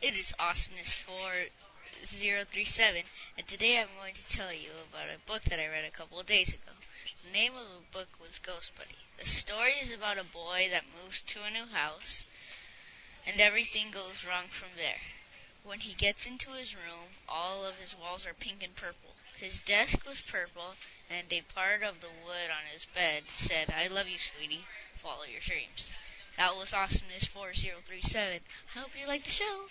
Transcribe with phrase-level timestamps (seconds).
[0.00, 3.02] It is Awesomeness 4037,
[3.36, 6.20] and today I'm going to tell you about a book that I read a couple
[6.20, 6.70] of days ago.
[7.26, 8.94] The name of the book was Ghost Buddy.
[9.18, 12.28] The story is about a boy that moves to a new house,
[13.26, 15.00] and everything goes wrong from there.
[15.64, 19.16] When he gets into his room, all of his walls are pink and purple.
[19.38, 20.76] His desk was purple,
[21.10, 24.64] and a part of the wood on his bed said, I love you, sweetie.
[24.94, 25.92] Follow your dreams.
[26.36, 28.38] That was Awesomeness 4037.
[28.76, 29.66] I hope you like the show.